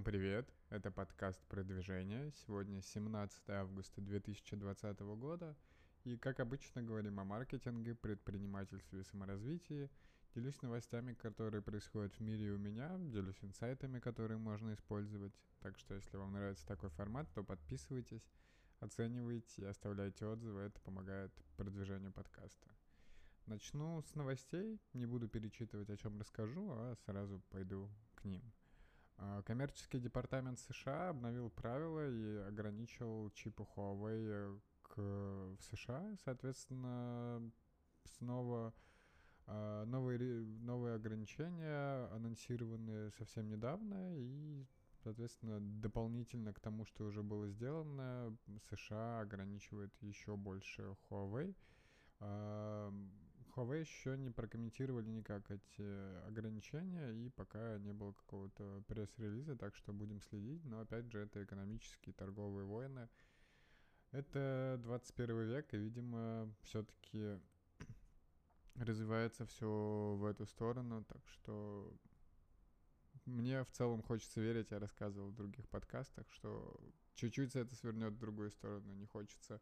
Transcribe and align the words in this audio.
Всем 0.00 0.12
привет! 0.12 0.48
Это 0.70 0.90
подкаст 0.90 1.38
«Продвижение». 1.48 2.32
Сегодня 2.32 2.80
17 2.80 3.50
августа 3.50 4.00
2020 4.00 4.98
года. 5.00 5.54
И, 6.04 6.16
как 6.16 6.40
обычно, 6.40 6.82
говорим 6.82 7.20
о 7.20 7.24
маркетинге, 7.24 7.94
предпринимательстве 7.94 9.00
и 9.00 9.04
саморазвитии. 9.04 9.90
Делюсь 10.34 10.62
новостями, 10.62 11.12
которые 11.12 11.60
происходят 11.60 12.14
в 12.14 12.20
мире 12.20 12.52
у 12.52 12.56
меня, 12.56 12.96
делюсь 12.98 13.36
инсайтами, 13.42 14.00
которые 14.00 14.38
можно 14.38 14.72
использовать. 14.72 15.34
Так 15.60 15.76
что, 15.76 15.92
если 15.92 16.16
вам 16.16 16.32
нравится 16.32 16.66
такой 16.66 16.88
формат, 16.88 17.30
то 17.34 17.44
подписывайтесь, 17.44 18.26
оценивайте 18.78 19.60
и 19.60 19.66
оставляйте 19.66 20.24
отзывы. 20.24 20.62
Это 20.62 20.80
помогает 20.80 21.30
продвижению 21.58 22.10
подкаста. 22.10 22.70
Начну 23.44 24.00
с 24.00 24.14
новостей, 24.14 24.80
не 24.94 25.04
буду 25.04 25.28
перечитывать, 25.28 25.90
о 25.90 25.96
чем 25.98 26.18
расскажу, 26.18 26.70
а 26.70 26.96
сразу 27.04 27.42
пойду 27.50 27.90
к 28.14 28.24
ним. 28.24 28.50
А, 29.22 29.42
коммерческий 29.42 29.98
департамент 30.00 30.58
США 30.58 31.10
обновил 31.10 31.50
правила 31.50 32.08
и 32.08 32.48
ограничил 32.48 33.30
чипы 33.34 33.66
Huawei 33.76 34.58
к, 34.82 34.96
в 34.96 35.58
США. 35.70 36.16
Соответственно, 36.24 37.50
снова 38.16 38.72
а, 39.46 39.84
новые, 39.84 40.18
новые 40.62 40.94
ограничения 40.94 42.06
анонсированы 42.14 43.10
совсем 43.18 43.50
недавно 43.50 44.16
и, 44.16 44.64
соответственно, 45.04 45.60
дополнительно 45.60 46.54
к 46.54 46.60
тому, 46.60 46.86
что 46.86 47.04
уже 47.04 47.22
было 47.22 47.50
сделано, 47.50 48.34
США 48.70 49.20
ограничивает 49.20 49.92
еще 50.00 50.34
больше 50.36 50.96
Huawei. 51.10 51.54
Huawei 53.60 53.80
еще 53.80 54.16
не 54.16 54.30
прокомментировали 54.30 55.08
никак 55.10 55.50
эти 55.50 56.26
ограничения, 56.26 57.10
и 57.10 57.28
пока 57.28 57.78
не 57.78 57.92
было 57.92 58.12
какого-то 58.12 58.82
пресс-релиза, 58.88 59.56
так 59.56 59.76
что 59.76 59.92
будем 59.92 60.20
следить. 60.22 60.64
Но 60.64 60.80
опять 60.80 61.10
же, 61.10 61.18
это 61.18 61.44
экономические 61.44 62.14
торговые 62.14 62.64
войны. 62.64 63.08
Это 64.12 64.80
21 64.82 65.42
век, 65.42 65.74
и, 65.74 65.76
видимо, 65.76 66.52
все-таки 66.62 67.38
развивается 68.76 69.46
все 69.46 70.16
в 70.18 70.24
эту 70.24 70.46
сторону, 70.46 71.04
так 71.04 71.22
что 71.28 71.94
мне 73.26 73.62
в 73.62 73.70
целом 73.70 74.02
хочется 74.02 74.40
верить, 74.40 74.70
я 74.70 74.78
рассказывал 74.78 75.28
в 75.28 75.36
других 75.36 75.68
подкастах, 75.68 76.26
что 76.32 76.80
чуть-чуть 77.14 77.54
это 77.54 77.74
свернет 77.76 78.14
в 78.14 78.18
другую 78.18 78.50
сторону, 78.50 78.92
не 78.94 79.06
хочется, 79.06 79.60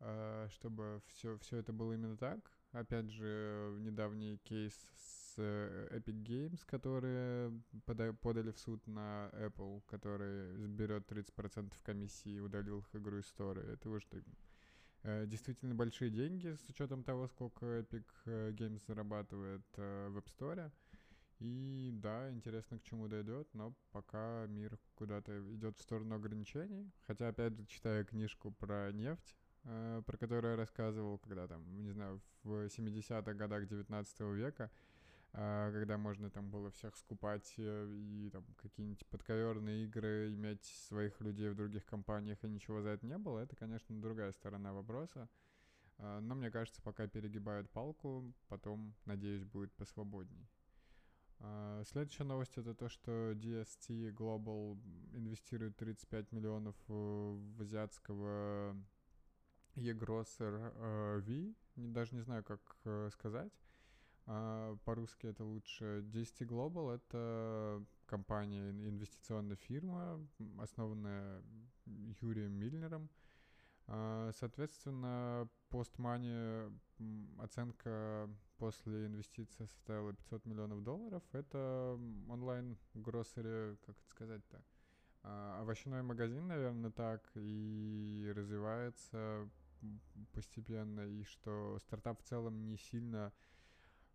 а, 0.00 0.48
чтобы 0.50 1.02
все, 1.06 1.38
все 1.38 1.58
это 1.58 1.72
было 1.72 1.92
именно 1.92 2.16
так, 2.16 2.50
Опять 2.72 3.10
же, 3.10 3.76
недавний 3.80 4.38
кейс 4.38 4.72
с 4.96 5.34
э, 5.36 5.88
Epic 5.98 6.22
Games, 6.22 6.60
которые 6.64 7.52
подали 8.22 8.50
в 8.50 8.58
суд 8.58 8.86
на 8.86 9.28
Apple, 9.34 9.82
который 9.86 10.56
берет 10.68 11.10
30% 11.10 11.70
комиссии 11.82 12.32
и 12.32 12.40
удалил 12.40 12.78
их 12.78 12.94
игру 12.94 13.18
из 13.18 13.30
Store. 13.30 13.60
Это 13.74 13.90
уже 13.90 14.06
э, 15.02 15.26
действительно 15.26 15.74
большие 15.74 16.10
деньги 16.10 16.54
с 16.54 16.66
учетом 16.70 17.04
того, 17.04 17.28
сколько 17.28 17.66
Epic 17.66 18.06
э, 18.24 18.52
Games 18.52 18.82
зарабатывает 18.86 19.66
в 19.76 20.16
App 20.16 20.26
Store. 20.38 20.72
И 21.40 21.90
да, 21.92 22.30
интересно, 22.30 22.78
к 22.78 22.84
чему 22.84 23.06
дойдет, 23.06 23.48
но 23.52 23.74
пока 23.90 24.46
мир 24.46 24.78
куда-то 24.94 25.40
идет 25.54 25.76
в 25.76 25.82
сторону 25.82 26.14
ограничений. 26.14 26.90
Хотя, 27.06 27.28
опять 27.28 27.54
же, 27.54 27.66
читая 27.66 28.04
книжку 28.04 28.52
про 28.52 28.92
нефть, 28.92 29.36
про 29.62 30.16
которую 30.18 30.52
я 30.52 30.56
рассказывал, 30.56 31.18
когда 31.18 31.46
там, 31.46 31.62
не 31.82 31.90
знаю, 31.90 32.20
в 32.42 32.66
70-х 32.66 33.34
годах 33.34 33.66
19 33.66 34.20
века, 34.20 34.70
э, 35.32 35.70
когда 35.72 35.98
можно 35.98 36.30
там 36.30 36.50
было 36.50 36.70
всех 36.70 36.96
скупать 36.96 37.54
э, 37.58 37.88
и 37.90 38.30
там 38.30 38.44
какие-нибудь 38.56 39.06
подковерные 39.06 39.84
игры, 39.84 40.32
иметь 40.34 40.64
своих 40.64 41.20
людей 41.20 41.50
в 41.50 41.54
других 41.54 41.84
компаниях, 41.86 42.42
и 42.44 42.48
ничего 42.48 42.82
за 42.82 42.90
это 42.90 43.06
не 43.06 43.18
было, 43.18 43.38
это, 43.38 43.56
конечно, 43.56 44.00
другая 44.00 44.32
сторона 44.32 44.72
вопроса. 44.72 45.28
Э, 45.98 46.18
но 46.20 46.34
мне 46.34 46.50
кажется, 46.50 46.82
пока 46.82 47.06
перегибают 47.06 47.70
палку, 47.70 48.32
потом, 48.48 48.94
надеюсь, 49.04 49.44
будет 49.44 49.72
посвободней. 49.74 50.48
Uh, 51.38 51.84
следующая 51.90 52.22
новость 52.22 52.56
это 52.56 52.72
то, 52.72 52.88
что 52.88 53.32
DST 53.32 54.12
Global 54.12 54.78
инвестирует 55.12 55.76
35 55.76 56.30
миллионов 56.30 56.76
в 56.86 57.60
азиатского 57.60 58.76
Egrosser 59.76 60.72
э, 60.74 61.20
V, 61.20 61.54
даже 61.76 62.14
не 62.14 62.20
знаю, 62.22 62.44
как 62.44 62.60
э, 62.84 63.08
сказать. 63.12 63.52
Uh, 64.24 64.78
по-русски 64.84 65.26
это 65.26 65.42
лучше. 65.44 66.04
DST 66.12 66.46
Global— 66.46 66.94
это 66.94 67.84
компания, 68.06 68.70
инвестиционная 68.70 69.56
фирма, 69.56 70.24
основанная 70.58 71.42
Юрием 72.20 72.52
Мильнером. 72.52 73.08
Uh, 73.88 74.32
соответственно, 74.38 75.48
постмани 75.70 76.70
оценка 77.38 78.30
после 78.58 79.06
инвестиции 79.06 79.64
составила 79.64 80.12
500 80.12 80.46
миллионов 80.46 80.84
долларов. 80.84 81.22
Это 81.32 81.98
онлайн-гроссери, 82.28 83.76
как 83.84 83.96
это 83.96 84.08
сказать-то, 84.08 84.62
uh, 85.24 85.60
овощной 85.62 86.02
магазин, 86.02 86.46
наверное, 86.46 86.92
так, 86.92 87.28
и 87.34 88.32
развивается 88.36 89.48
постепенно, 90.32 91.00
и 91.06 91.24
что 91.24 91.78
стартап 91.80 92.20
в 92.20 92.24
целом 92.24 92.66
не 92.68 92.76
сильно 92.76 93.32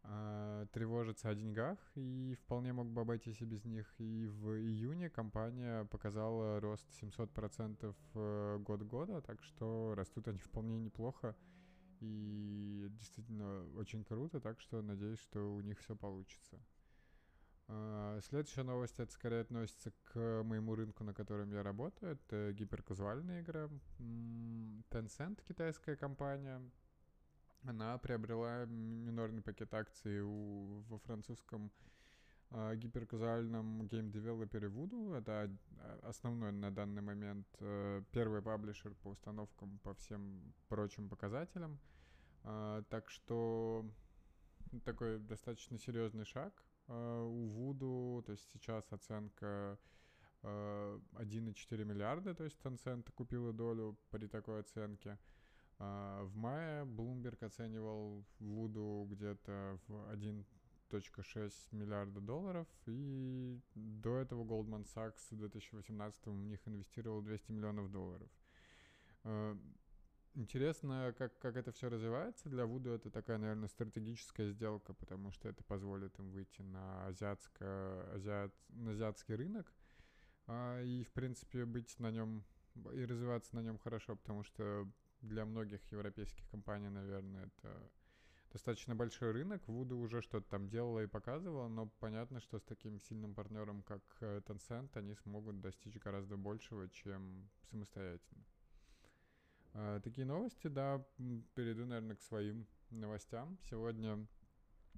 э, 0.03 0.65
тревожится 0.71 1.29
о 1.29 1.35
деньгах, 1.35 1.77
и 1.95 2.35
вполне 2.41 2.73
мог 2.73 2.87
бы 2.87 3.01
обойтись 3.01 3.41
и 3.41 3.45
без 3.45 3.65
них. 3.65 3.93
И 3.99 4.25
в 4.27 4.57
июне 4.57 5.09
компания 5.09 5.85
показала 5.85 6.59
рост 6.59 6.87
700% 7.01 7.95
э, 8.15 8.57
год 8.59 8.81
года, 8.83 9.21
так 9.21 9.43
что 9.43 9.93
растут 9.95 10.27
они 10.27 10.39
вполне 10.39 10.77
неплохо. 10.79 11.35
И 11.99 12.87
действительно 12.91 13.65
очень 13.75 14.03
круто, 14.03 14.39
так 14.39 14.59
что 14.59 14.81
надеюсь, 14.81 15.19
что 15.19 15.53
у 15.53 15.61
них 15.61 15.79
все 15.79 15.95
получится. 15.95 16.59
А, 17.69 18.19
следующая 18.21 18.63
новость, 18.63 18.99
это 18.99 19.11
скорее 19.11 19.41
относится 19.41 19.91
к 20.05 20.43
моему 20.43 20.75
рынку, 20.75 21.03
на 21.03 21.13
котором 21.13 21.51
я 21.51 21.63
работаю. 21.63 22.13
Это 22.13 22.53
гиперказуальная 22.53 23.41
игра. 23.41 23.69
Tencent, 24.89 25.43
китайская 25.45 25.97
компания, 25.97 26.61
она 27.63 27.97
приобрела 27.97 28.65
минорный 28.65 29.41
пакет 29.41 29.73
акций 29.73 30.21
у, 30.21 30.81
во 30.87 30.97
французском 30.99 31.69
э, 32.51 32.75
гиперказуальном 32.77 33.85
game-developer 33.87 34.64
е 34.64 34.69
Voodoo. 34.69 35.17
Это 35.17 35.51
основной 36.03 36.53
на 36.53 36.71
данный 36.71 37.01
момент 37.01 37.47
э, 37.59 38.01
первый 38.11 38.41
publisher 38.41 38.93
по 38.95 39.09
установкам 39.09 39.79
по 39.79 39.93
всем 39.95 40.53
прочим 40.69 41.09
показателям. 41.09 41.77
Э, 42.45 42.83
так 42.89 43.09
что 43.09 43.85
такой 44.85 45.19
достаточно 45.19 45.77
серьезный 45.77 46.23
шаг. 46.23 46.63
Э, 46.87 47.21
у 47.21 47.47
Вуду, 47.47 48.23
то 48.25 48.31
есть 48.31 48.49
сейчас 48.53 48.85
оценка 48.91 49.77
1,4 50.43 51.81
э, 51.81 51.83
миллиарда, 51.83 52.33
то 52.33 52.43
есть 52.43 52.57
Tencent 52.63 53.11
купила 53.11 53.51
долю 53.51 53.97
при 54.09 54.27
такой 54.27 54.61
оценке. 54.61 55.17
Э, 55.79 56.21
в 56.23 56.35
мае 56.35 56.85
Bloomberg 56.85 57.43
оценивал 57.45 58.25
Вуду 58.39 59.07
где-то 59.11 59.79
в 59.87 60.11
1,6 60.13 61.51
миллиарда 61.71 62.21
долларов, 62.21 62.67
и 62.85 63.59
до 63.75 64.17
этого 64.17 64.45
Goldman 64.45 64.85
Sachs 64.85 65.27
в 65.31 65.37
2018 65.37 66.25
в 66.27 66.45
них 66.45 66.65
инвестировал 66.67 67.21
200 67.21 67.51
миллионов 67.51 67.91
долларов. 67.91 68.29
Интересно, 70.35 71.15
как, 71.17 71.37
как 71.39 71.55
это 71.55 71.71
все 71.71 71.89
развивается. 71.89 72.49
Для 72.49 72.65
Вуду 72.65 72.91
это 72.91 73.09
такая, 73.09 73.37
наверное, 73.37 73.67
стратегическая 73.67 74.49
сделка, 74.49 74.93
потому 74.93 75.31
что 75.31 75.49
это 75.49 75.63
позволит 75.63 76.17
им 76.19 76.31
выйти 76.31 76.61
на, 76.61 77.07
азиатско, 77.07 78.13
азиат, 78.13 78.53
на 78.69 78.91
азиатский 78.91 79.35
рынок 79.35 79.73
а, 80.45 80.81
и, 80.81 81.03
в 81.03 81.11
принципе, 81.11 81.65
быть 81.65 81.97
на 81.99 82.11
нем 82.11 82.43
и 82.93 83.05
развиваться 83.05 83.55
на 83.55 83.61
нем 83.61 83.79
хорошо, 83.79 84.15
потому 84.15 84.43
что 84.43 84.87
для 85.21 85.45
многих 85.45 85.81
европейских 85.91 86.47
компаний, 86.49 86.89
наверное, 86.89 87.45
это 87.45 87.91
достаточно 88.51 88.95
большой 88.95 89.31
рынок. 89.31 89.67
Вуду 89.67 89.97
уже 89.97 90.21
что-то 90.21 90.49
там 90.49 90.69
делала 90.69 91.03
и 91.03 91.07
показывала, 91.07 91.67
но 91.67 91.87
понятно, 91.99 92.39
что 92.39 92.59
с 92.59 92.63
таким 92.63 92.99
сильным 92.99 93.33
партнером, 93.33 93.83
как 93.83 94.01
э, 94.21 94.41
Tencent, 94.45 94.89
они 94.93 95.15
смогут 95.15 95.59
достичь 95.61 95.97
гораздо 95.97 96.37
большего, 96.37 96.87
чем 96.89 97.49
самостоятельно. 97.69 98.45
А, 99.79 99.99
такие 99.99 100.25
новости, 100.25 100.67
да, 100.67 101.05
перейду, 101.53 101.85
наверное, 101.85 102.15
к 102.15 102.21
своим 102.21 102.65
новостям. 102.89 103.59
Сегодня 103.69 104.25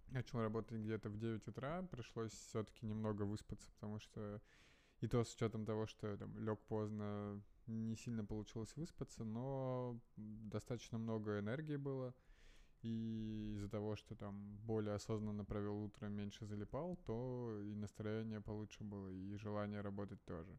начал 0.08 0.40
работать 0.40 0.80
где-то 0.80 1.10
в 1.10 1.18
9 1.18 1.46
утра, 1.50 1.84
пришлось 1.84 2.31
все-таки 2.31 2.86
немного 2.86 3.24
выспаться, 3.24 3.70
потому 3.74 4.00
что 4.00 4.42
и 5.02 5.08
то 5.08 5.24
с 5.26 5.36
учетом 5.36 5.66
того, 5.66 5.86
что 5.86 6.16
там 6.16 6.38
лег 6.40 6.60
поздно, 6.68 7.42
не 7.68 7.98
сильно 7.98 8.24
получилось 8.24 8.74
выспаться, 8.78 9.26
но 9.26 10.00
достаточно 10.16 10.98
много 10.98 11.40
энергии 11.40 11.76
было. 11.78 12.14
и 12.81 13.54
из-за 13.56 13.70
того, 13.70 13.98
что 13.98 14.16
там 14.16 14.58
более 14.66 14.96
осознанно 14.96 15.44
провел 15.46 15.84
утро, 15.84 16.08
меньше 16.08 16.46
залипал, 16.46 16.96
то 17.06 17.62
и 17.66 17.76
настроение 17.76 18.42
получше 18.42 18.84
было, 18.86 19.10
и 19.10 19.36
желание 19.36 19.81
работать 19.81 20.24
тоже. 20.26 20.58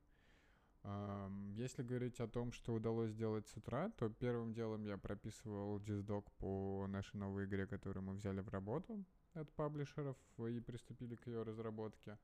Если 1.57 1.83
говорить 1.83 2.21
о 2.21 2.27
том, 2.27 2.53
что 2.53 2.73
удалось 2.73 3.11
сделать 3.11 3.47
с 3.49 3.57
утра, 3.57 3.91
то 3.99 4.09
первым 4.09 4.55
делом 4.55 4.83
я 4.85 4.97
прописывал 4.97 5.79
диздок 5.79 6.31
по 6.33 6.87
нашей 6.89 7.17
новой 7.17 7.45
игре, 7.45 7.67
которую 7.67 8.03
мы 8.05 8.15
взяли 8.15 8.41
в 8.41 8.49
работу 8.49 9.05
от 9.35 9.53
паблишеров 9.53 10.17
и 10.39 10.59
приступили 10.61 11.17
к 11.17 11.27
ее 11.27 11.43
разработке. 11.43 12.19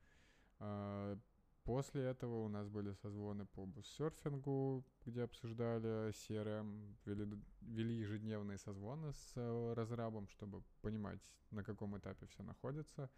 А, 0.59 1.19
после 1.65 2.03
этого 2.05 2.45
у 2.45 2.49
нас 2.49 2.69
были 2.69 2.93
созвоны 2.95 3.45
по 3.45 3.67
буссерфингу, 3.67 4.85
где 5.05 5.25
обсуждали 5.25 6.09
CRM, 6.11 6.97
вели, 7.05 7.39
вели 7.61 7.95
ежедневные 7.95 8.57
созвоны 8.57 9.13
с 9.13 9.75
разрабом, 9.75 10.29
чтобы 10.29 10.63
понимать, 10.81 11.21
на 11.51 11.63
каком 11.63 11.97
этапе 11.99 12.27
все 12.27 12.43
находится, 12.43 13.11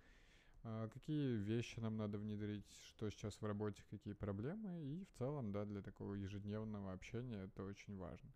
а, 0.70 0.88
какие 0.88 1.36
вещи 1.36 1.80
нам 1.80 1.96
надо 1.96 2.18
внедрить, 2.18 2.70
что 2.88 3.08
сейчас 3.08 3.40
в 3.40 3.44
работе, 3.46 3.82
какие 3.88 4.12
проблемы, 4.12 4.82
и 4.82 5.04
в 5.06 5.18
целом, 5.18 5.50
да, 5.50 5.64
для 5.64 5.80
такого 5.80 6.12
ежедневного 6.12 6.92
общения 6.92 7.44
это 7.44 7.64
очень 7.64 7.96
важно. 7.96 8.30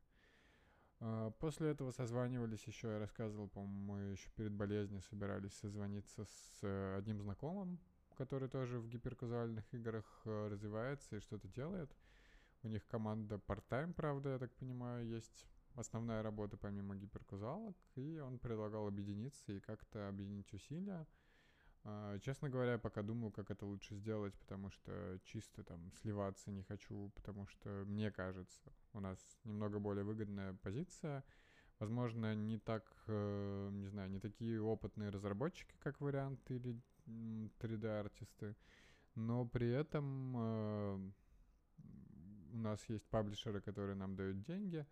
А, 1.01 1.31
после 1.33 1.71
этого 1.71 1.91
созванивались 1.91 2.65
еще, 2.65 2.89
я 2.89 2.99
рассказывал, 2.99 3.49
по-моему, 3.49 3.93
мы 3.93 4.01
еще 4.13 4.31
перед 4.31 4.53
болезнью 4.53 5.03
собирались 5.03 5.53
созвониться 5.53 6.25
с 6.25 6.59
э, 6.63 6.97
одним 6.97 7.21
знакомым, 7.21 7.79
который 8.17 8.49
тоже 8.49 8.79
в 8.79 8.89
гиперказуальных 8.89 9.65
играх 9.75 10.23
э, 10.25 10.49
развивается 10.49 11.17
и 11.17 11.21
что-то 11.21 11.49
делает. 11.49 11.95
У 12.63 12.69
них 12.69 12.87
команда 12.87 13.35
part-time, 13.47 13.93
правда, 13.93 14.31
я 14.31 14.39
так 14.39 14.55
понимаю, 14.55 15.07
есть 15.07 15.47
основная 15.75 16.23
работа 16.23 16.57
помимо 16.57 16.97
гиперказуалок, 16.97 17.77
и 17.97 18.19
он 18.21 18.39
предлагал 18.39 18.87
объединиться 18.87 19.53
и 19.53 19.61
как-то 19.61 20.09
объединить 20.09 20.51
усилия. 20.55 21.07
А, 21.85 22.19
честно 22.21 22.49
говоря, 22.49 22.79
пока 22.79 23.03
думаю, 23.03 23.33
как 23.33 23.51
это 23.51 23.67
лучше 23.67 23.97
сделать, 23.97 24.35
потому 24.35 24.71
что 24.71 25.19
чисто 25.25 25.65
там 25.65 25.91
сливаться 26.01 26.51
не 26.51 26.63
хочу, 26.63 27.11
потому 27.17 27.47
что 27.47 27.69
мне 27.87 28.11
кажется, 28.13 28.73
у 28.93 29.01
нас 29.01 29.19
немного 29.45 29.81
более 29.81 30.05
выгодная 30.05 30.55
позиция. 30.55 31.25
Возможно, 31.81 32.37
не 32.37 32.59
так, 32.59 32.85
э, 33.09 33.71
не 33.73 33.89
знаю, 33.89 34.11
не 34.11 34.21
такие 34.21 34.63
опытные 34.63 35.11
разработчики, 35.11 35.75
как 35.81 36.01
вариант, 36.01 36.39
или 36.51 36.81
3D-артисты, 37.07 38.55
но 39.17 39.45
при 39.45 39.69
этом 39.69 40.37
э, 40.37 41.11
у 42.53 42.57
нас 42.59 42.89
есть 42.89 43.09
паблишеры, 43.09 43.61
которые 43.61 43.97
нам 43.97 44.15
дают 44.15 44.43
деньги, 44.43 44.87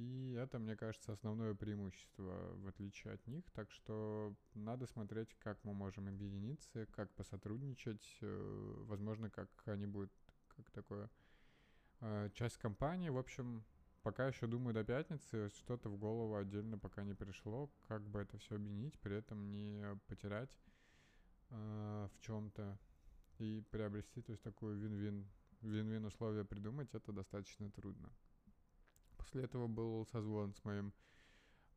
и 0.00 0.32
это, 0.32 0.58
мне 0.58 0.76
кажется, 0.76 1.12
основное 1.12 1.54
преимущество 1.54 2.54
в 2.54 2.68
отличие 2.68 3.12
от 3.12 3.26
них. 3.26 3.44
Так 3.50 3.70
что 3.70 4.34
надо 4.54 4.86
смотреть, 4.86 5.36
как 5.40 5.62
мы 5.62 5.74
можем 5.74 6.08
объединиться, 6.08 6.86
как 6.86 7.12
посотрудничать. 7.14 8.18
Э, 8.22 8.74
возможно, 8.86 9.28
как 9.28 9.50
они 9.66 9.86
будут 9.86 10.10
как 10.56 10.70
такое 10.70 11.10
э, 12.00 12.30
часть 12.32 12.56
компании. 12.56 13.10
В 13.10 13.18
общем, 13.18 13.62
пока 14.02 14.26
еще 14.26 14.46
думаю 14.46 14.72
до 14.72 14.84
пятницы, 14.84 15.50
что-то 15.50 15.90
в 15.90 15.98
голову 15.98 16.36
отдельно 16.36 16.78
пока 16.78 17.04
не 17.04 17.14
пришло, 17.14 17.70
как 17.86 18.02
бы 18.02 18.20
это 18.20 18.38
все 18.38 18.56
объединить, 18.56 18.98
при 19.00 19.16
этом 19.16 19.52
не 19.52 20.00
потерять 20.06 20.50
э, 21.50 22.08
в 22.14 22.20
чем-то 22.20 22.78
и 23.38 23.62
приобрести, 23.70 24.22
то 24.22 24.32
есть 24.32 24.42
такую 24.42 24.78
вин-вин, 24.78 25.28
вин-вин 25.60 26.06
условия 26.06 26.44
придумать, 26.44 26.94
это 26.94 27.12
достаточно 27.12 27.70
трудно. 27.70 28.10
После 29.20 29.44
этого 29.44 29.66
был 29.66 30.06
созвон 30.06 30.54
с 30.54 30.64
моим 30.64 30.94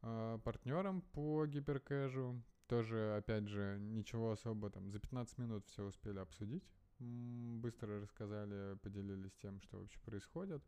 э, 0.02 0.40
партнером 0.44 1.02
по 1.02 1.46
гиперкэжу. 1.46 2.42
Тоже, 2.68 3.18
опять 3.18 3.50
же, 3.50 3.78
ничего 3.82 4.32
особо 4.32 4.70
там. 4.70 4.90
За 4.90 5.00
15 5.00 5.38
минут 5.40 5.66
все 5.68 5.84
успели 5.84 6.20
обсудить. 6.20 6.64
Быстро 7.00 8.00
рассказали, 8.00 8.78
поделились 8.78 9.36
тем, 9.42 9.60
что 9.60 9.80
вообще 9.80 10.00
происходит. 10.06 10.64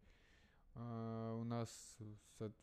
Uh, 0.74 1.40
у 1.40 1.46
нас 1.46 1.70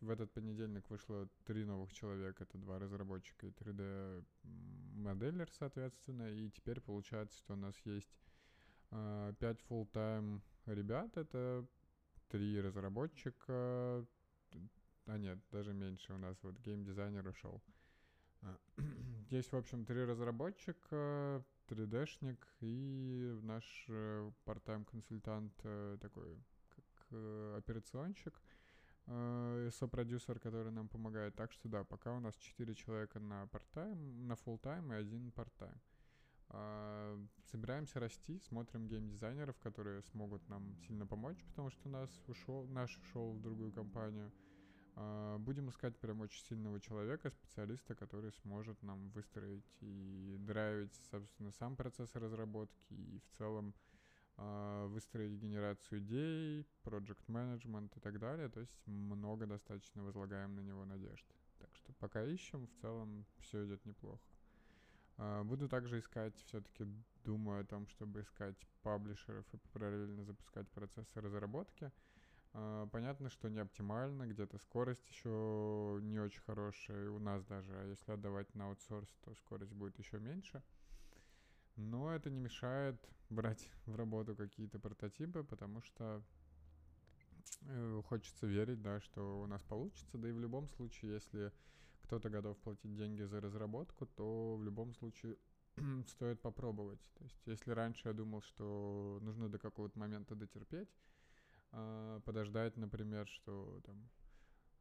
в 0.01 0.11
этот 0.11 0.31
понедельник 0.35 0.91
вышло 0.91 1.31
три 1.47 1.65
новых 1.65 1.95
человека, 1.95 2.45
это 2.45 2.59
два 2.59 2.79
разработчика 2.79 3.47
и 3.47 3.51
3D-моделлер, 3.53 5.49
соответственно, 5.51 6.29
и 6.29 6.51
теперь 6.51 6.83
получается, 6.83 7.39
что 7.39 7.55
у 7.55 7.57
нас 7.57 7.75
есть 7.87 8.15
uh, 8.91 9.35
5 9.37 9.59
full-time 9.67 10.43
ребят, 10.67 11.17
это 11.17 11.67
три 12.33 12.59
разработчика, 12.61 14.07
а 15.07 15.19
нет, 15.19 15.39
даже 15.51 15.75
меньше 15.75 16.15
у 16.15 16.19
нас, 16.19 16.35
вот 16.43 16.59
геймдизайнер 16.61 17.29
ушел. 17.29 17.63
А, 18.41 18.57
есть, 19.31 19.53
в 19.53 19.57
общем, 19.57 19.85
три 19.85 20.03
разработчика, 20.05 21.45
3D-шник 21.69 22.39
и 22.61 23.39
наш 23.43 23.85
э, 23.89 24.31
part-time 24.47 24.87
консультант 24.87 25.53
э, 25.65 25.99
такой, 26.01 26.43
как 26.71 26.85
э, 27.11 27.55
операционщик, 27.59 28.41
сопродюсер, 29.73 30.39
который 30.39 30.71
нам 30.71 30.89
помогает. 30.89 31.35
Так 31.35 31.53
что 31.53 31.69
да, 31.69 31.83
пока 31.83 32.13
у 32.13 32.21
нас 32.21 32.37
четыре 32.37 32.75
человека 32.75 33.19
на 33.19 33.45
part-time, 33.45 34.27
на 34.27 34.35
full-time 34.35 34.93
и 34.93 35.01
один 35.01 35.33
part-time. 35.37 35.81
А, 36.55 37.19
собираемся 37.51 37.99
расти, 37.99 38.39
смотрим 38.41 38.87
геймдизайнеров, 38.87 39.59
которые 39.59 40.03
смогут 40.03 40.47
нам 40.49 40.77
сильно 40.87 41.07
помочь, 41.07 41.43
потому 41.47 41.71
что 41.71 41.89
нас 41.89 42.11
ушел, 42.27 42.67
наш 42.69 42.99
ушел 42.99 43.33
в 43.33 43.41
другую 43.41 43.73
компанию. 43.73 44.33
А, 44.95 45.39
будем 45.39 45.71
искать 45.71 45.99
прям 45.99 46.21
очень 46.21 46.45
сильного 46.45 46.79
человека, 46.79 47.31
специалиста, 47.31 47.95
который 47.95 48.33
сможет 48.33 48.83
нам 48.83 49.09
выстроить 49.11 49.65
и 49.81 50.37
драйвить, 50.41 50.95
собственно, 51.11 51.53
сам 51.53 51.75
процесс 51.75 52.15
разработки 52.15 52.93
и 52.93 53.19
в 53.19 53.39
целом 53.39 53.75
а, 54.37 54.87
выстроить 54.89 55.39
генерацию 55.39 56.01
идей, 56.01 56.67
project 56.85 57.25
management 57.29 57.97
и 57.97 58.01
так 58.01 58.19
далее. 58.19 58.51
То 58.51 58.61
есть 58.61 58.87
много 58.87 59.47
достаточно 59.47 60.03
возлагаем 60.03 60.55
на 60.55 60.61
него 60.61 60.85
надежд. 60.85 61.27
Так 61.59 61.75
что 61.77 61.95
пока 61.95 62.25
ищем, 62.27 62.67
в 62.67 62.73
целом 62.81 63.25
все 63.39 63.65
идет 63.65 63.85
неплохо. 63.87 64.32
А, 65.19 65.45
буду 65.45 65.69
также 65.69 65.99
искать, 65.99 66.37
все-таки 66.47 66.87
думаю 67.25 67.63
о 67.63 67.65
том, 67.65 67.87
чтобы 67.89 68.23
искать 68.23 68.57
паблишеров 68.83 69.45
и 69.53 69.57
параллельно 69.73 70.25
запускать 70.25 70.69
процессы 70.71 71.21
разработки. 71.21 71.93
А, 72.55 72.87
понятно, 72.89 73.31
что 73.31 73.49
не 73.49 73.61
оптимально, 73.61 74.27
где-то 74.27 74.59
скорость 74.59 75.09
еще 75.09 75.99
не 76.03 76.19
очень 76.19 76.43
хорошая 76.43 77.11
у 77.11 77.19
нас 77.19 77.45
даже, 77.45 77.73
а 77.73 77.87
если 77.87 78.13
отдавать 78.13 78.55
на 78.55 78.69
аутсорс, 78.69 79.09
то 79.25 79.35
скорость 79.35 79.73
будет 79.73 79.99
еще 79.99 80.19
меньше. 80.19 80.63
Но 81.77 82.15
это 82.15 82.31
не 82.31 82.41
мешает 82.41 82.97
брать 83.31 83.71
в 83.87 83.97
работу 83.97 84.37
какие-то 84.37 84.79
прототипы, 84.79 85.43
потому 85.45 85.81
что 85.81 86.23
э, 87.63 88.03
хочется 88.07 88.47
верить, 88.47 88.83
да, 88.83 89.01
что 89.01 89.43
у 89.43 89.47
нас 89.47 89.63
получится. 89.63 90.19
Да 90.19 90.29
и 90.29 90.33
в 90.33 90.41
любом 90.41 90.69
случае, 90.69 91.15
если 91.15 91.53
кто-то 92.13 92.29
готов 92.29 92.59
платить 92.59 92.95
деньги 92.95 93.23
за 93.23 93.41
разработку, 93.41 94.05
то 94.05 94.57
в 94.57 94.63
любом 94.63 94.93
случае 94.93 95.39
стоит 96.07 96.43
попробовать. 96.43 97.01
То 97.15 97.25
есть, 97.25 97.41
если 97.47 97.71
раньше 97.71 98.09
я 98.09 98.13
думал, 98.13 98.43
что 98.43 99.19
нужно 99.23 99.49
до 99.49 99.59
какого-то 99.59 99.99
момента 99.99 100.35
дотерпеть, 100.35 100.91
э, 101.73 102.21
подождать, 102.27 102.77
например, 102.77 103.27
что 103.29 103.81
там, 103.87 104.11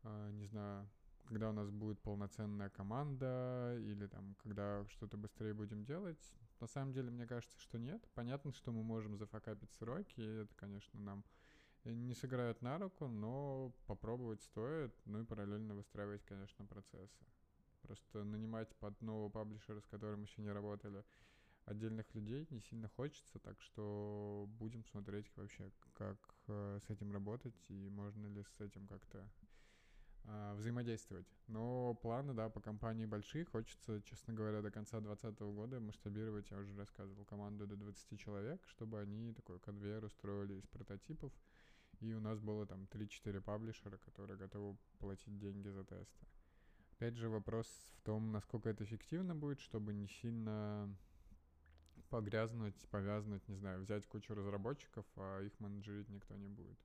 э, 0.03 0.31
не 0.33 0.45
знаю, 0.45 0.89
когда 1.23 1.51
у 1.51 1.53
нас 1.53 1.69
будет 1.69 2.01
полноценная 2.01 2.69
команда 2.69 3.77
или 3.79 4.07
там, 4.07 4.35
когда 4.43 4.85
что-то 4.89 5.15
быстрее 5.15 5.53
будем 5.53 5.85
делать. 5.85 6.33
На 6.59 6.67
самом 6.67 6.91
деле, 6.91 7.11
мне 7.11 7.25
кажется, 7.25 7.57
что 7.61 7.79
нет. 7.79 8.05
Понятно, 8.13 8.51
что 8.51 8.73
мы 8.73 8.83
можем 8.83 9.15
зафакапить 9.15 9.71
сроки, 9.71 10.19
и 10.19 10.41
это, 10.41 10.53
конечно, 10.55 10.99
нам 10.99 11.23
не 11.85 12.13
сыграют 12.13 12.61
на 12.61 12.77
руку, 12.77 13.07
но 13.07 13.73
попробовать 13.87 14.41
стоит, 14.43 14.93
ну 15.05 15.21
и 15.21 15.25
параллельно 15.25 15.75
выстраивать, 15.75 16.23
конечно, 16.25 16.65
процессы. 16.65 17.25
Просто 17.81 18.23
нанимать 18.23 18.75
под 18.75 19.01
нового 19.01 19.29
паблишера, 19.29 19.79
с 19.79 19.87
которым 19.87 20.21
еще 20.21 20.41
не 20.41 20.51
работали, 20.51 21.03
отдельных 21.65 22.13
людей 22.13 22.47
не 22.49 22.59
сильно 22.59 22.87
хочется, 22.89 23.39
так 23.39 23.59
что 23.61 24.47
будем 24.59 24.83
смотреть 24.85 25.31
вообще, 25.35 25.71
как 25.93 26.17
э, 26.47 26.79
с 26.85 26.89
этим 26.89 27.11
работать 27.11 27.55
и 27.69 27.89
можно 27.89 28.27
ли 28.27 28.43
с 28.43 28.61
этим 28.61 28.87
как-то 28.87 29.27
э, 30.25 30.53
взаимодействовать. 30.55 31.27
Но 31.47 31.95
планы, 31.95 32.33
да, 32.33 32.49
по 32.49 32.59
компании 32.61 33.05
большие. 33.05 33.45
Хочется, 33.45 34.01
честно 34.01 34.33
говоря, 34.33 34.61
до 34.61 34.71
конца 34.71 34.99
2020 34.99 35.39
года 35.55 35.79
масштабировать, 35.79 36.49
я 36.51 36.57
уже 36.57 36.75
рассказывал, 36.75 37.25
команду 37.25 37.67
до 37.67 37.75
20 37.75 38.19
человек, 38.19 38.61
чтобы 38.67 38.99
они 38.99 39.33
такой 39.33 39.59
конвейер 39.59 40.03
устроили 40.03 40.55
из 40.55 40.67
прототипов, 40.67 41.31
и 42.01 42.13
у 42.13 42.19
нас 42.19 42.39
было 42.39 42.65
там 42.65 42.87
3-4 42.91 43.41
паблишера, 43.41 43.97
которые 43.97 44.37
готовы 44.37 44.75
платить 44.99 45.37
деньги 45.37 45.69
за 45.69 45.83
тесты. 45.83 46.27
Опять 46.93 47.15
же, 47.15 47.29
вопрос 47.29 47.67
в 47.97 48.01
том, 48.01 48.31
насколько 48.31 48.69
это 48.69 48.83
эффективно 48.83 49.35
будет, 49.35 49.59
чтобы 49.59 49.93
не 49.93 50.07
сильно 50.07 50.93
погрязнуть, 52.09 52.75
повязнуть, 52.89 53.47
не 53.47 53.55
знаю, 53.55 53.81
взять 53.81 54.05
кучу 54.07 54.35
разработчиков, 54.35 55.05
а 55.15 55.41
их 55.41 55.57
менеджерить 55.59 56.09
никто 56.09 56.35
не 56.35 56.47
будет. 56.47 56.77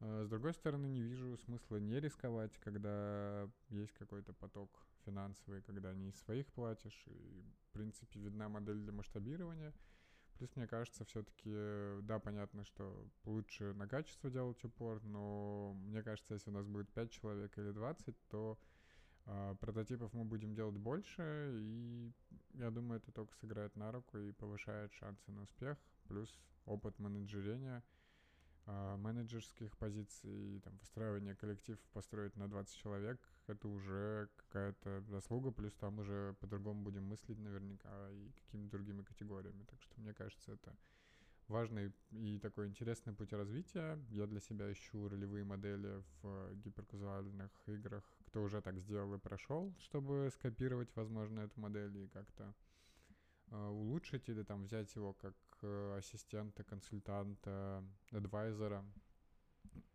А, 0.00 0.24
с 0.24 0.28
другой 0.28 0.52
стороны, 0.54 0.86
не 0.86 1.00
вижу 1.00 1.36
смысла 1.38 1.76
не 1.76 1.98
рисковать, 1.98 2.56
когда 2.58 3.48
есть 3.70 3.92
какой-то 3.94 4.32
поток 4.34 4.70
финансовый, 5.04 5.62
когда 5.62 5.94
не 5.94 6.10
из 6.10 6.16
своих 6.18 6.46
платишь, 6.52 7.04
и, 7.06 7.42
в 7.68 7.72
принципе, 7.72 8.20
видна 8.20 8.48
модель 8.48 8.78
для 8.78 8.92
масштабирования. 8.92 9.72
Плюс, 10.38 10.54
мне 10.56 10.66
кажется, 10.66 11.04
все-таки, 11.04 11.50
да, 12.02 12.18
понятно, 12.18 12.64
что 12.64 13.06
лучше 13.24 13.72
на 13.74 13.86
качество 13.86 14.30
делать 14.30 14.62
упор, 14.64 15.02
но 15.04 15.74
мне 15.74 16.02
кажется, 16.02 16.34
если 16.34 16.50
у 16.50 16.54
нас 16.54 16.66
будет 16.66 16.90
5 16.90 17.10
человек 17.10 17.56
или 17.56 17.70
20, 17.70 18.16
то 18.28 18.58
э, 19.26 19.54
прототипов 19.60 20.12
мы 20.12 20.24
будем 20.24 20.54
делать 20.54 20.76
больше, 20.76 21.50
и 21.60 22.12
я 22.54 22.70
думаю, 22.70 23.00
это 23.00 23.12
только 23.12 23.34
сыграет 23.36 23.76
на 23.76 23.92
руку 23.92 24.18
и 24.18 24.32
повышает 24.32 24.92
шансы 24.94 25.30
на 25.30 25.42
успех, 25.42 25.78
плюс 26.08 26.40
опыт 26.64 26.98
менеджерения— 26.98 27.82
а, 28.66 28.96
менеджерских 28.96 29.76
позиций, 29.76 30.60
там, 30.60 30.76
выстраивание 30.78 31.34
коллектив 31.34 31.78
построить 31.92 32.34
на 32.36 32.48
20 32.48 32.74
человек, 32.76 33.20
это 33.46 33.68
уже 33.68 34.28
какая-то 34.36 35.02
заслуга, 35.08 35.50
плюс 35.50 35.74
там 35.74 35.98
уже 35.98 36.34
по-другому 36.40 36.82
будем 36.82 37.04
мыслить 37.04 37.38
наверняка 37.38 38.10
и 38.10 38.30
какими-то 38.32 38.72
другими 38.72 39.02
категориями. 39.02 39.64
Так 39.64 39.80
что 39.82 40.00
мне 40.00 40.14
кажется, 40.14 40.52
это 40.52 40.76
важный 41.48 41.92
и 42.10 42.38
такой 42.38 42.66
интересный 42.66 43.12
путь 43.12 43.32
развития. 43.32 43.98
Я 44.10 44.26
для 44.26 44.40
себя 44.40 44.72
ищу 44.72 45.08
ролевые 45.08 45.44
модели 45.44 46.02
в 46.22 46.54
гиперказуальных 46.56 47.50
играх, 47.66 48.04
кто 48.26 48.42
уже 48.42 48.60
так 48.62 48.78
сделал 48.78 49.14
и 49.14 49.18
прошел, 49.18 49.74
чтобы 49.78 50.30
скопировать, 50.32 50.94
возможно, 50.94 51.40
эту 51.40 51.60
модель 51.60 51.96
и 51.98 52.08
как-то 52.08 52.54
э, 53.50 53.66
улучшить 53.68 54.28
или 54.28 54.42
там 54.42 54.64
взять 54.64 54.94
его 54.94 55.12
как 55.12 55.34
ассистента, 55.96 56.64
консультанта, 56.64 57.82
адвайзера, 58.10 58.84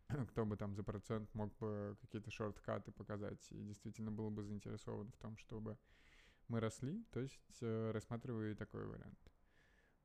кто 0.30 0.46
бы 0.46 0.58
там 0.58 0.76
за 0.76 0.84
процент 0.84 1.34
мог 1.34 1.56
бы 1.58 1.96
какие-то 2.02 2.32
шорткаты 2.32 2.92
показать 2.92 3.46
и 3.52 3.64
действительно 3.64 4.12
был 4.12 4.30
бы 4.30 4.44
заинтересован 4.44 5.12
в 5.12 5.18
том, 5.18 5.38
чтобы 5.38 5.78
мы 6.48 6.60
росли, 6.60 7.04
то 7.12 7.20
есть 7.20 7.58
э, 7.62 7.92
рассматриваю 7.92 8.52
и 8.52 8.56
такой 8.56 8.86
вариант. 8.86 9.20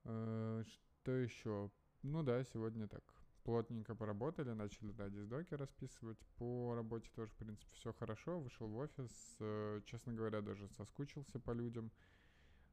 Э, 0.04 0.62
что 0.66 1.12
еще? 1.12 1.70
Ну 2.02 2.22
да, 2.22 2.44
сегодня 2.44 2.86
так 2.86 3.02
плотненько 3.44 3.94
поработали, 3.94 4.52
начали, 4.52 4.92
да, 4.92 5.08
диздоки 5.08 5.54
расписывать. 5.54 6.18
По 6.36 6.74
работе 6.74 7.10
тоже, 7.14 7.30
в 7.30 7.36
принципе, 7.36 7.74
все 7.74 7.92
хорошо. 7.92 8.40
Вышел 8.40 8.68
в 8.68 8.76
офис, 8.76 9.36
э, 9.40 9.80
честно 9.86 10.12
говоря, 10.12 10.42
даже 10.42 10.68
соскучился 10.68 11.40
по 11.40 11.52
людям. 11.52 11.90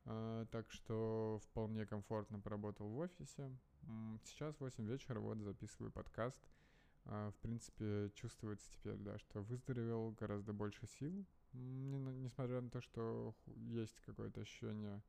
А, 0.06 0.46
так 0.48 0.70
что 0.72 1.40
вполне 1.44 1.86
комфортно 1.86 2.40
поработал 2.40 2.88
в 2.90 2.98
офисе. 2.98 3.56
Сейчас 4.26 4.60
8 4.60 4.86
вечера, 4.86 5.20
вот 5.20 5.40
записываю 5.40 5.92
подкаст. 5.92 6.40
А, 7.06 7.32
в 7.32 7.36
принципе, 7.38 8.12
чувствуется 8.16 8.72
теперь, 8.72 8.98
да, 8.98 9.18
что 9.18 9.42
выздоровел 9.42 10.12
гораздо 10.12 10.54
больше 10.54 10.86
сил, 10.88 11.26
несмотря 11.54 12.62
на 12.62 12.70
то, 12.70 12.82
что 12.82 13.36
есть 13.46 14.00
какое-то 14.02 14.42
ощущение 14.42 15.02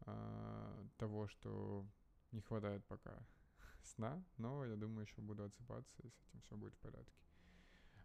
а, 0.00 0.86
того, 0.96 1.28
что 1.28 1.86
не 2.32 2.40
хватает 2.40 2.84
пока 2.86 3.18
сна, 3.82 4.22
но 4.36 4.64
я 4.64 4.76
думаю, 4.76 5.06
еще 5.06 5.20
буду 5.20 5.44
отсыпаться, 5.44 6.02
и 6.02 6.08
с 6.08 6.22
этим 6.28 6.40
все 6.40 6.56
будет 6.56 6.74
в 6.74 6.78
порядке. 6.78 7.12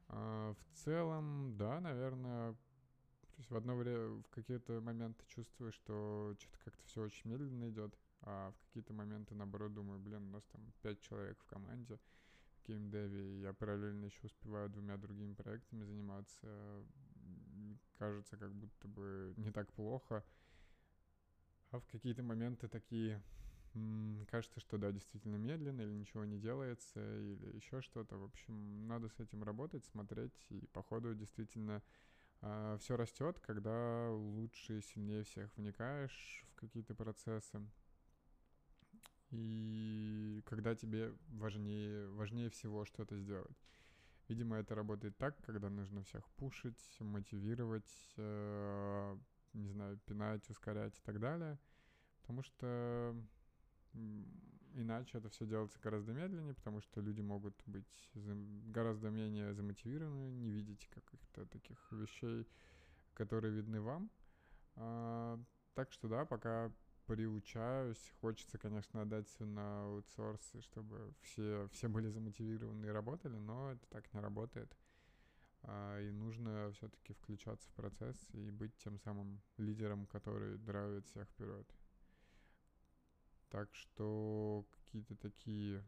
В 0.09 0.57
целом, 0.73 1.55
да, 1.57 1.79
наверное, 1.79 2.53
то 2.53 3.37
есть 3.39 3.49
в 3.49 3.55
одно 3.55 3.75
время, 3.75 4.21
в 4.21 4.29
какие-то 4.29 4.79
моменты 4.79 5.25
чувствую, 5.27 5.71
что 5.71 6.35
что-то 6.37 6.59
как-то 6.63 6.83
все 6.85 7.01
очень 7.01 7.31
медленно 7.31 7.69
идет, 7.69 7.97
а 8.21 8.51
в 8.51 8.67
какие-то 8.67 8.93
моменты, 8.93 9.33
наоборот, 9.33 9.73
думаю, 9.73 9.99
блин, 9.99 10.27
у 10.27 10.31
нас 10.31 10.43
там 10.51 10.61
пять 10.81 10.99
человек 11.01 11.39
в 11.39 11.45
команде 11.45 11.99
геймдеве, 12.67 13.37
и 13.37 13.41
я 13.41 13.53
параллельно 13.53 14.05
еще 14.05 14.19
успеваю 14.23 14.69
двумя 14.69 14.97
другими 14.97 15.33
проектами 15.33 15.83
заниматься. 15.83 16.85
Кажется, 17.97 18.37
как 18.37 18.53
будто 18.53 18.87
бы 18.87 19.33
не 19.37 19.51
так 19.51 19.71
плохо. 19.73 20.23
А 21.71 21.79
в 21.79 21.87
какие-то 21.87 22.23
моменты 22.23 22.67
такие 22.67 23.21
кажется, 24.29 24.59
что 24.59 24.77
да, 24.77 24.91
действительно 24.91 25.35
медленно, 25.35 25.81
или 25.81 25.93
ничего 25.93 26.25
не 26.25 26.37
делается, 26.37 26.99
или 26.99 27.55
еще 27.55 27.81
что-то. 27.81 28.17
В 28.17 28.23
общем, 28.23 28.87
надо 28.87 29.09
с 29.09 29.19
этим 29.19 29.43
работать, 29.43 29.83
смотреть, 29.85 30.45
и 30.49 30.67
по 30.67 30.83
ходу 30.83 31.15
действительно 31.15 31.81
а, 32.41 32.77
все 32.77 32.95
растет, 32.95 33.39
когда 33.39 34.11
лучше 34.11 34.77
и 34.77 34.81
сильнее 34.81 35.23
всех 35.23 35.55
вникаешь 35.57 36.45
в 36.51 36.55
какие-то 36.55 36.93
процессы. 36.93 37.65
И 39.33 40.43
когда 40.45 40.75
тебе 40.75 41.13
важнее, 41.27 42.07
важнее 42.09 42.49
всего 42.49 42.85
что-то 42.85 43.17
сделать. 43.17 43.57
Видимо, 44.27 44.57
это 44.57 44.75
работает 44.75 45.17
так, 45.17 45.35
когда 45.43 45.69
нужно 45.69 46.03
всех 46.03 46.29
пушить, 46.31 46.79
мотивировать, 46.99 47.91
э, 48.17 49.17
не 49.53 49.67
знаю, 49.69 49.99
пинать, 50.05 50.49
ускорять 50.49 50.97
и 50.97 51.01
так 51.01 51.19
далее. 51.19 51.59
Потому 52.21 52.43
что 52.43 53.15
Иначе 54.75 55.19
это 55.19 55.29
все 55.29 55.45
делается 55.45 55.79
гораздо 55.79 56.13
медленнее, 56.13 56.55
потому 56.55 56.81
что 56.81 56.99
люди 56.99 57.21
могут 57.21 57.55
быть 57.67 58.09
гораздо 58.15 59.11
менее 59.11 59.53
замотивированы, 59.53 60.31
не 60.31 60.49
видеть 60.49 60.87
каких-то 60.87 61.45
таких 61.45 61.91
вещей, 61.91 62.47
которые 63.13 63.53
видны 63.53 63.81
вам. 63.81 64.09
А, 64.75 65.39
так 65.75 65.91
что 65.91 66.07
да, 66.07 66.25
пока 66.25 66.71
приучаюсь, 67.05 68.13
хочется, 68.21 68.57
конечно, 68.57 69.01
отдать 69.01 69.27
все 69.27 69.45
на 69.45 69.83
аутсорс, 69.83 70.53
чтобы 70.61 71.13
все, 71.21 71.67
все 71.73 71.87
были 71.87 72.07
замотивированы 72.07 72.85
и 72.85 72.89
работали, 72.89 73.37
но 73.37 73.71
это 73.71 73.85
так 73.87 74.11
не 74.13 74.19
работает. 74.19 74.75
А, 75.63 75.99
и 75.99 76.11
нужно 76.11 76.71
все-таки 76.71 77.13
включаться 77.13 77.69
в 77.69 77.73
процесс 77.73 78.17
и 78.33 78.51
быть 78.51 78.75
тем 78.77 78.99
самым 78.99 79.41
лидером, 79.57 80.05
который 80.07 80.57
драйвит 80.57 81.05
всех 81.07 81.27
вперед. 81.29 81.67
Так 83.49 83.73
что 83.75 84.65
какие-то 84.71 85.15
такие 85.15 85.83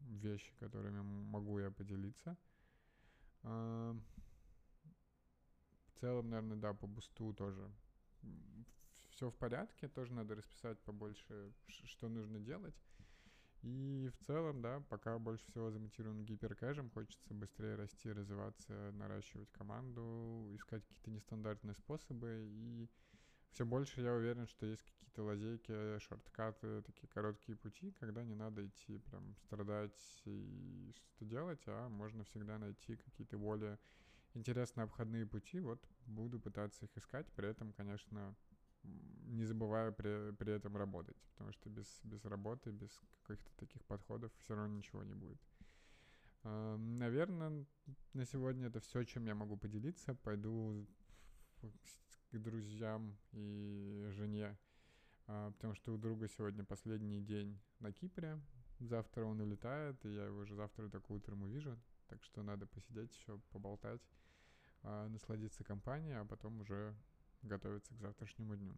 вещи, 0.00 0.52
которыми 0.58 1.00
могу 1.00 1.58
я 1.58 1.70
поделиться. 1.70 2.36
А, 3.42 3.96
в 5.86 6.00
целом, 6.00 6.30
наверное, 6.30 6.56
да, 6.56 6.72
по 6.72 6.86
бусту 6.86 7.32
тоже 7.32 7.70
все 9.18 9.30
в 9.30 9.34
порядке, 9.34 9.88
тоже 9.88 10.12
надо 10.12 10.36
расписать 10.36 10.78
побольше, 10.84 11.52
что 11.66 12.08
нужно 12.08 12.38
делать. 12.38 12.76
И 13.62 14.08
в 14.14 14.24
целом, 14.24 14.62
да, 14.62 14.80
пока 14.88 15.18
больше 15.18 15.44
всего 15.46 15.72
замотивирован 15.72 16.24
гиперкэшем, 16.24 16.88
хочется 16.90 17.34
быстрее 17.34 17.74
расти, 17.74 18.12
развиваться, 18.12 18.92
наращивать 18.92 19.50
команду, 19.50 20.48
искать 20.54 20.84
какие-то 20.86 21.10
нестандартные 21.10 21.74
способы 21.74 22.46
и 22.48 22.88
все 23.50 23.66
больше 23.66 24.02
я 24.02 24.12
уверен, 24.12 24.46
что 24.46 24.66
есть 24.66 24.84
какие-то 24.84 25.24
лазейки, 25.24 25.98
шорткаты, 25.98 26.82
такие 26.82 27.08
короткие 27.08 27.56
пути, 27.56 27.90
когда 27.98 28.22
не 28.22 28.36
надо 28.36 28.64
идти 28.64 28.98
прям 28.98 29.34
страдать 29.46 30.22
и 30.26 30.92
что-то 30.94 31.24
делать, 31.24 31.62
а 31.66 31.88
можно 31.88 32.22
всегда 32.22 32.58
найти 32.58 32.94
какие-то 32.94 33.36
более 33.36 33.80
интересные 34.34 34.84
обходные 34.84 35.26
пути. 35.26 35.58
Вот 35.58 35.84
буду 36.06 36.38
пытаться 36.38 36.84
их 36.84 36.96
искать, 36.96 37.26
при 37.32 37.48
этом, 37.48 37.72
конечно, 37.72 38.36
не 38.82 39.44
забывая 39.44 39.92
при, 39.92 40.32
при 40.32 40.52
этом 40.52 40.76
работать, 40.76 41.16
потому 41.32 41.52
что 41.52 41.68
без, 41.68 42.00
без 42.04 42.24
работы, 42.24 42.70
без 42.70 42.90
каких-то 43.22 43.50
таких 43.56 43.84
подходов 43.84 44.32
все 44.38 44.54
равно 44.54 44.76
ничего 44.76 45.02
не 45.04 45.14
будет. 45.14 45.38
Наверное, 46.44 47.66
на 48.14 48.24
сегодня 48.24 48.68
это 48.68 48.80
все, 48.80 49.04
чем 49.04 49.26
я 49.26 49.34
могу 49.34 49.56
поделиться. 49.56 50.14
Пойду 50.14 50.86
к 52.30 52.38
друзьям 52.38 53.16
и 53.32 54.06
жене, 54.10 54.56
а, 55.26 55.50
потому 55.52 55.74
что 55.74 55.92
у 55.92 55.98
друга 55.98 56.28
сегодня 56.28 56.64
последний 56.64 57.20
день 57.20 57.60
на 57.80 57.92
Кипре. 57.92 58.40
Завтра 58.80 59.24
он 59.24 59.40
улетает, 59.40 60.04
и 60.06 60.14
я 60.14 60.26
его 60.26 60.40
уже 60.40 60.54
завтра 60.54 60.88
только 60.88 61.12
утром 61.12 61.42
увижу. 61.42 61.76
Так 62.06 62.22
что 62.22 62.42
надо 62.42 62.66
посидеть 62.66 63.12
еще, 63.14 63.38
поболтать, 63.50 64.00
а, 64.82 65.08
насладиться 65.08 65.64
компанией, 65.64 66.14
а 66.14 66.24
потом 66.24 66.60
уже 66.60 66.94
готовиться 67.42 67.94
к 67.94 68.00
завтрашнему 68.00 68.56
дню. 68.56 68.74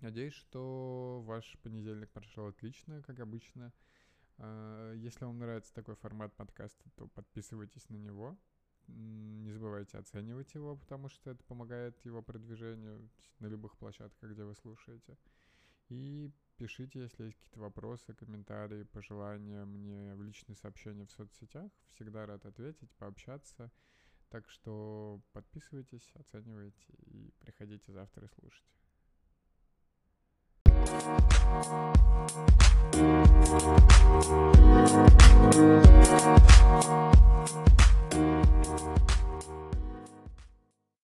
Надеюсь, 0.00 0.34
что 0.34 1.22
ваш 1.26 1.58
понедельник 1.62 2.10
прошел 2.10 2.46
отлично, 2.46 3.02
как 3.02 3.18
обычно. 3.18 3.72
А, 4.38 4.92
если 4.94 5.24
вам 5.24 5.38
нравится 5.38 5.74
такой 5.74 5.96
формат 5.96 6.34
подкаста, 6.34 6.88
то 6.96 7.08
подписывайтесь 7.08 7.88
на 7.88 7.96
него. 7.96 8.38
Не 8.86 9.50
забывайте 9.50 9.98
оценивать 9.98 10.54
его, 10.54 10.76
потому 10.76 11.08
что 11.08 11.30
это 11.30 11.42
помогает 11.44 11.98
его 12.04 12.22
продвижению 12.22 13.10
на 13.38 13.46
любых 13.46 13.76
площадках, 13.76 14.30
где 14.30 14.44
вы 14.44 14.54
слушаете. 14.54 15.18
И 15.88 16.30
пишите, 16.56 17.00
если 17.00 17.24
есть 17.24 17.36
какие-то 17.36 17.60
вопросы, 17.60 18.14
комментарии, 18.14 18.84
пожелания 18.84 19.64
мне 19.64 20.14
в 20.14 20.22
личные 20.22 20.56
сообщения 20.56 21.06
в 21.06 21.10
соцсетях. 21.10 21.70
Всегда 21.90 22.24
рад 22.26 22.46
ответить, 22.46 22.90
пообщаться. 22.98 23.70
Так 24.30 24.48
что 24.50 25.20
подписывайтесь, 25.32 26.12
оценивайте 26.14 26.92
и 27.06 27.30
приходите 27.40 27.92
завтра 27.92 28.26
и 28.26 28.28
слушайте. 28.40 28.68